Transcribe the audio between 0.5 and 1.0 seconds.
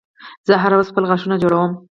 هره ورځ